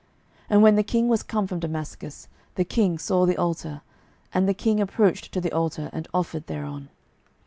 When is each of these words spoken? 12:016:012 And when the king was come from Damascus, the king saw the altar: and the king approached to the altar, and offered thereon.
12:016:012 0.45 0.45
And 0.49 0.63
when 0.63 0.75
the 0.77 0.83
king 0.83 1.07
was 1.09 1.21
come 1.21 1.45
from 1.45 1.59
Damascus, 1.59 2.27
the 2.55 2.63
king 2.65 2.97
saw 2.97 3.27
the 3.27 3.37
altar: 3.37 3.81
and 4.33 4.49
the 4.49 4.55
king 4.55 4.79
approached 4.81 5.31
to 5.31 5.39
the 5.39 5.51
altar, 5.51 5.91
and 5.93 6.07
offered 6.11 6.47
thereon. 6.47 6.89